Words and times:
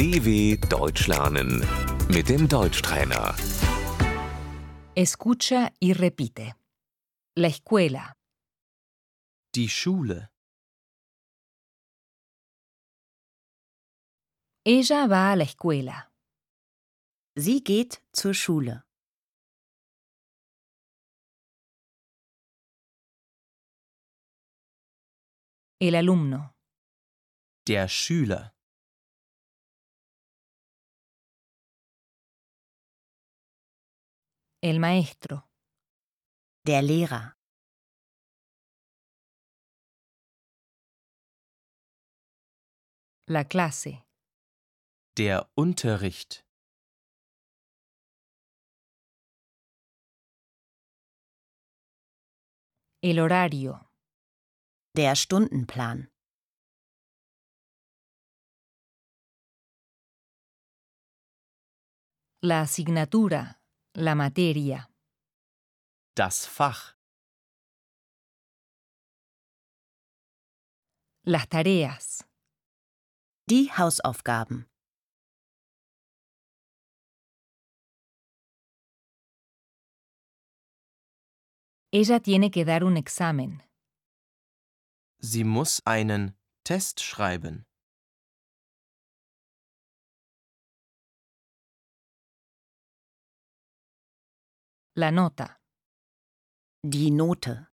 DW 0.00 0.56
Deutsch 0.70 1.08
lernen 1.08 1.50
mit 2.08 2.30
dem 2.30 2.48
Deutschtrainer. 2.48 3.34
Escucha 4.94 5.72
y 5.78 5.92
repite. 5.92 6.54
La 7.36 7.48
escuela, 7.48 8.16
Die 9.54 9.68
Schule. 9.68 10.30
ella 14.64 15.06
va 15.06 15.32
a 15.32 15.36
la 15.36 15.44
escuela. 15.44 16.10
Sie 17.36 17.62
geht 17.62 18.02
zur 18.14 18.32
Schule. 18.32 18.84
El 25.78 25.94
alumno, 25.94 26.54
Der 27.66 27.88
Schüler. 27.88 28.54
El 34.62 34.78
maestro, 34.78 35.48
Der 36.66 36.82
Lehrer. 36.82 37.36
la 43.26 43.44
clase, 43.44 44.02
Der 45.16 45.48
Unterricht. 45.54 46.44
el 53.02 53.18
horario, 53.18 53.88
Der 54.96 55.14
Stundenplan. 55.16 56.10
la 62.42 62.62
asignatura, 62.62 63.59
la 63.94 64.14
materia, 64.14 64.88
Das 66.14 66.46
Fach. 66.46 66.96
las 71.24 71.48
tareas, 71.48 72.24
Die 73.48 73.70
Hausaufgaben. 73.76 74.66
ella 81.92 82.20
tiene 82.20 82.50
que 82.50 82.64
dar 82.64 82.84
un 82.84 82.96
examen. 82.96 83.62
Sie 85.18 85.44
muss 85.44 85.82
einen 85.84 86.34
Test 86.64 87.00
schreiben. 87.02 87.66
La 95.00 95.10
nota, 95.10 95.58
Die 96.84 97.10
Note. 97.10 97.68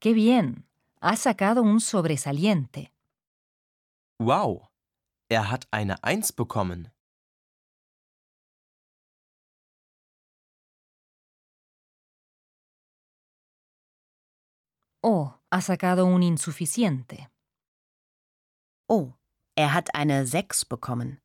¡Qué 0.00 0.12
bien! 0.12 0.66
Ha 1.00 1.14
sacado 1.14 1.62
un 1.62 1.78
sobresaliente. 1.78 2.92
Wow, 4.18 4.70
er 5.30 5.52
hat 5.52 5.68
eine 5.70 6.02
Eins 6.02 6.32
bekommen. 6.32 6.90
Oh, 15.04 15.38
ha 15.52 15.60
sacado 15.60 16.06
un 16.06 16.24
insuficiente. 16.24 17.30
Oh, 18.88 19.17
er 19.58 19.74
hat 19.74 19.92
eine 19.92 20.24
6 20.24 20.64
bekommen. 20.66 21.20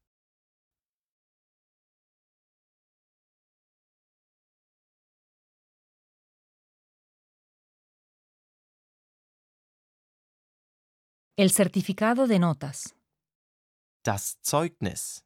El 11.38 11.51
certificado 11.51 12.25
de 12.27 12.39
notas, 12.39 12.95
Das 14.03 14.41
Zeugnis. 14.41 15.23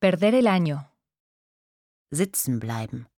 perder 0.00 0.34
el 0.34 0.48
año, 0.48 0.90
Sitzen 2.10 2.58
bleiben. 2.58 3.11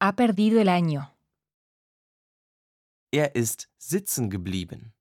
Ha 0.00 0.16
perdido 0.16 0.60
el 0.60 0.68
año. 0.68 1.14
Er 3.12 3.34
ist 3.34 3.68
sitzen 3.78 4.30
geblieben. 4.30 4.94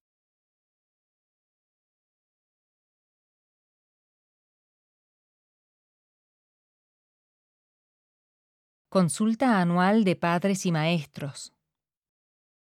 Consulta 8.92 9.62
anual 9.62 10.04
de 10.04 10.16
padres 10.16 10.66
y 10.66 10.72
maestros. 10.72 11.54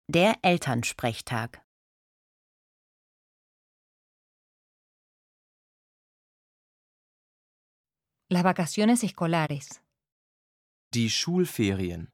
Der 0.09 0.39
Elternsprechtag. 0.43 1.63
Las 8.31 8.43
vacaciones 8.43 9.05
escolares. 9.05 9.83
Die 10.95 11.11
Schulferien. 11.11 12.14